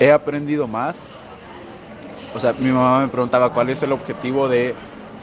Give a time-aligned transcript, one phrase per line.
[0.00, 0.96] he aprendido más.
[2.34, 4.74] O sea, mi mamá me preguntaba cuál es el objetivo de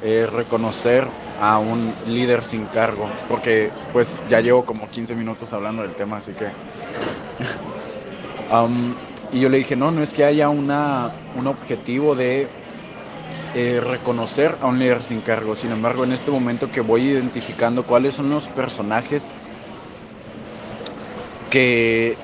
[0.04, 1.06] eh, reconocer
[1.42, 6.18] a un líder sin cargo, porque pues ya llevo como 15 minutos hablando del tema,
[6.18, 6.46] así que...
[8.50, 8.94] Um,
[9.34, 12.48] y yo le dije, no, no es que haya una, un objetivo de
[13.56, 15.54] eh, reconocer a un líder sin cargo.
[15.54, 19.34] Sin embargo, en este momento que voy identificando cuáles son los personajes
[21.50, 22.16] que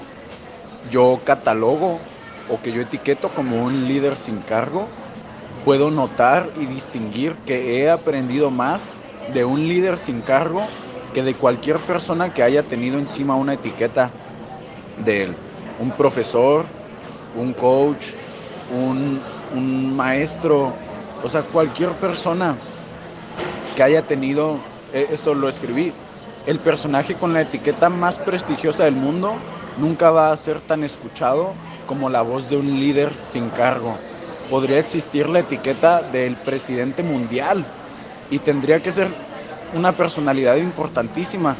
[0.90, 2.00] yo catalogo
[2.50, 4.88] o que yo etiqueto como un líder sin cargo,
[5.64, 9.00] puedo notar y distinguir que he aprendido más
[9.34, 10.62] de un líder sin cargo
[11.14, 14.12] que de cualquier persona que haya tenido encima una etiqueta
[14.98, 15.36] de él.
[15.80, 16.66] Un profesor,
[17.36, 18.04] un coach,
[18.70, 19.22] un,
[19.56, 20.74] un maestro,
[21.24, 22.56] o sea, cualquier persona
[23.76, 24.58] que haya tenido,
[24.94, 25.94] eh, esto lo escribí,
[26.46, 29.34] el personaje con la etiqueta más prestigiosa del mundo
[29.78, 31.54] nunca va a ser tan escuchado
[31.88, 33.98] como la voz de un líder sin cargo.
[34.50, 37.66] Podría existir la etiqueta del presidente mundial
[38.30, 39.08] y tendría que ser
[39.74, 41.56] una personalidad importantísima.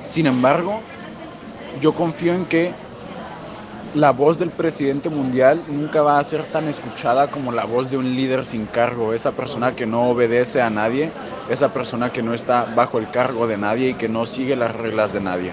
[0.00, 0.80] Sin embargo,
[1.80, 2.72] yo confío en que
[3.94, 7.96] la voz del presidente mundial nunca va a ser tan escuchada como la voz de
[7.96, 11.10] un líder sin cargo, esa persona que no obedece a nadie,
[11.48, 14.74] esa persona que no está bajo el cargo de nadie y que no sigue las
[14.74, 15.52] reglas de nadie,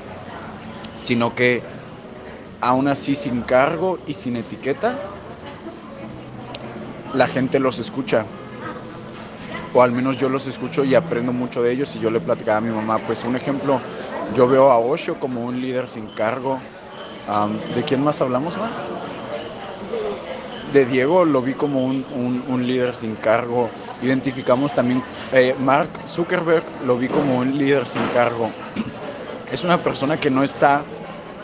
[1.01, 1.61] sino que
[2.64, 4.97] aún así sin cargo y sin etiqueta,
[7.14, 8.25] la gente los escucha.
[9.73, 12.59] O al menos yo los escucho y aprendo mucho de ellos y yo le platicaba
[12.59, 13.81] a mi mamá, pues un ejemplo,
[14.36, 16.59] yo veo a Osho como un líder sin cargo,
[17.73, 18.69] ¿De quién más hablamos, man?
[20.73, 23.69] De Diego lo vi como un, líder sin cargo.
[24.02, 28.50] Identificamos también, eh, Mark Zuckerberg lo vi como un líder sin cargo.
[29.52, 30.81] Es una persona que no está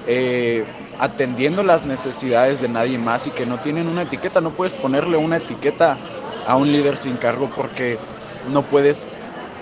[0.05, 0.65] eh,
[0.99, 4.41] atendiendo las necesidades de nadie más y que no tienen una etiqueta.
[4.41, 5.97] No puedes ponerle una etiqueta
[6.47, 7.97] a un líder sin cargo porque
[8.51, 9.07] no puedes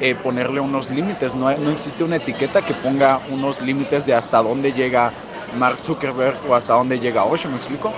[0.02, 1.36] eh, ponerle unos límites.
[1.36, 5.14] No, no existe una etiqueta que ponga unos límites de hasta dónde llega
[5.56, 7.94] Mark Zuckerberg o hasta dónde llega Osho, ¿me explico?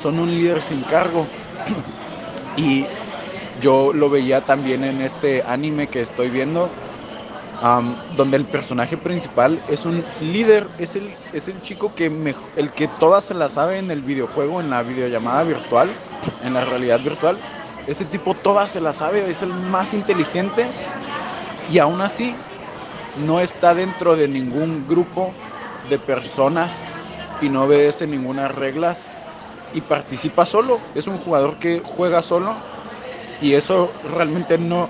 [0.00, 1.26] Son un líder sin cargo.
[2.56, 2.86] y
[3.60, 6.70] yo lo veía también en este anime que estoy viendo,
[8.16, 12.12] donde el personaje principal es un líder, es el, es el chico que
[12.56, 15.88] el que todas se la sabe en el videojuego, en la videollamada virtual,
[16.44, 17.38] en la realidad virtual.
[17.86, 20.66] Ese tipo todas se la sabe, es el más inteligente
[21.72, 22.34] y aún así
[23.26, 25.32] no está dentro de ningún grupo
[25.88, 26.84] de personas
[27.40, 29.14] y no obedece ninguna reglas
[29.72, 30.80] y participa solo.
[30.94, 32.54] Es un jugador que juega solo
[33.40, 34.86] y eso realmente no,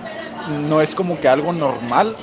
[0.68, 2.16] no es como que algo normal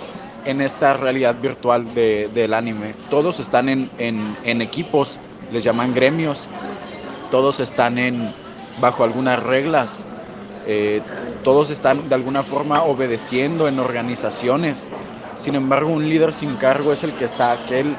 [0.46, 2.96] en esta realidad virtual de, del anime.
[3.09, 5.18] Todos están en, en, equipos,
[5.52, 6.47] les llaman gremios,
[7.29, 8.34] todos están en,
[8.79, 10.06] bajo algunas reglas,
[10.68, 11.02] eh,
[11.44, 14.90] todos están de alguna forma obedeciendo en organizaciones.
[15.38, 17.96] Sin embargo, un líder sin cargo es el que está aquel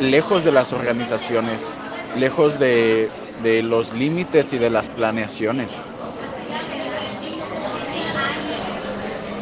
[0.00, 1.74] lejos de las organizaciones,
[2.16, 3.10] lejos de,
[3.64, 5.84] los límites y de las planeaciones.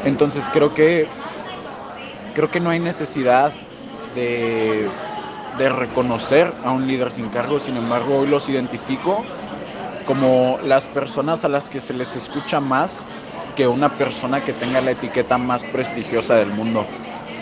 [0.04, 1.06] Entonces creo que
[2.34, 3.52] creo que no hay necesidad
[4.14, 4.88] de,
[5.58, 9.24] de, reconocer a un líder sin cargo, sin embargo hoy los identifico
[10.06, 13.06] como las personas a las que se les escucha más
[13.54, 16.84] que una persona que tenga la etiqueta más prestigiosa del mundo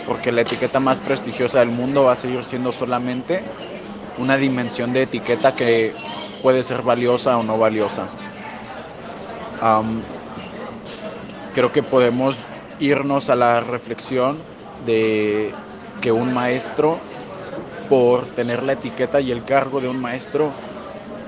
[0.09, 3.43] porque la etiqueta más prestigiosa del mundo va a seguir siendo solamente
[4.17, 5.93] una dimensión de etiqueta que
[6.41, 8.07] puede ser valiosa o no valiosa.
[11.53, 12.37] creo que podemos
[12.79, 14.39] irnos a la reflexión
[14.85, 15.53] de
[16.01, 16.99] que un maestro,
[17.87, 20.53] por tener la etiqueta y el cargo de un maestro,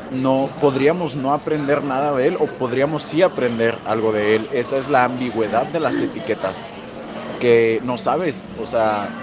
[0.10, 4.50] no podríamos no aprender nada de él o podríamos sí aprender algo de él.
[4.52, 6.72] Esa es la ambigüedad de las etiquetas
[7.40, 8.52] que no sabes.
[8.56, 9.16] O sea,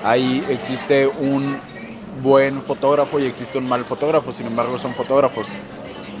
[0.00, 1.62] ahí existe un
[2.22, 5.60] buen fotógrafo y existe un mal fotógrafo, sin embargo son fotógrafos.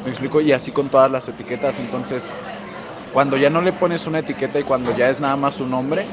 [0.04, 0.40] ¿Me explico?
[0.40, 1.78] Y así con todas las etiquetas.
[1.78, 2.36] Entonces,
[3.10, 6.12] cuando ya no le pones una etiqueta y cuando ya es nada más un nombre,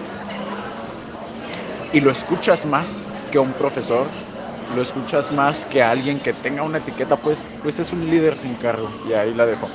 [1.94, 4.18] y lo escuchas más que un profesor,
[4.68, 8.57] lo escuchas más que alguien que tenga una etiqueta, pues, pues es un líder sin
[8.57, 9.00] cargo.
[9.04, 9.74] Y ahí la dejo.